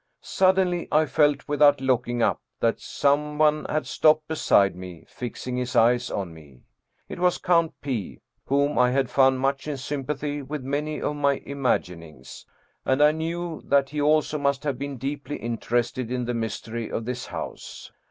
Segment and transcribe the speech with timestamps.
[0.23, 5.57] Sud denly I felt, without looking up, that some one had stopped beside me, fixing
[5.57, 6.63] his eyes on me.
[7.07, 11.41] It was Count P., whom I had found much in sympathy with many of my
[11.41, 12.45] imag inings,
[12.83, 17.05] and I knew that he also must have been deeply interested in the mystery of
[17.05, 17.91] this house.